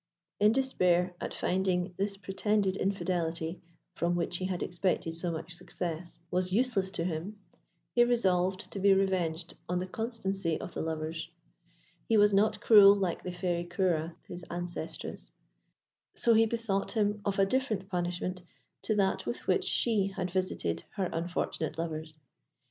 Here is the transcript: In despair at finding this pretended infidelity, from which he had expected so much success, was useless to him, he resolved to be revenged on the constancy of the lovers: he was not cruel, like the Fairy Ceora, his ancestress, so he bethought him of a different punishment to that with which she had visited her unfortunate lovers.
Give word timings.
In 0.39 0.51
despair 0.51 1.13
at 1.21 1.31
finding 1.31 1.93
this 1.95 2.17
pretended 2.17 2.75
infidelity, 2.75 3.61
from 3.93 4.15
which 4.15 4.37
he 4.37 4.45
had 4.45 4.63
expected 4.63 5.13
so 5.13 5.29
much 5.31 5.53
success, 5.53 6.19
was 6.31 6.51
useless 6.51 6.89
to 6.89 7.03
him, 7.03 7.37
he 7.93 8.03
resolved 8.03 8.71
to 8.71 8.79
be 8.79 8.95
revenged 8.95 9.55
on 9.69 9.77
the 9.77 9.85
constancy 9.85 10.59
of 10.59 10.73
the 10.73 10.81
lovers: 10.81 11.29
he 12.09 12.17
was 12.17 12.33
not 12.33 12.59
cruel, 12.61 12.95
like 12.95 13.21
the 13.21 13.31
Fairy 13.31 13.63
Ceora, 13.67 14.15
his 14.27 14.41
ancestress, 14.49 15.33
so 16.15 16.33
he 16.33 16.47
bethought 16.47 16.93
him 16.93 17.21
of 17.23 17.37
a 17.37 17.45
different 17.45 17.87
punishment 17.87 18.41
to 18.81 18.95
that 18.95 19.27
with 19.27 19.45
which 19.45 19.65
she 19.65 20.07
had 20.07 20.31
visited 20.31 20.83
her 20.95 21.05
unfortunate 21.13 21.77
lovers. 21.77 22.17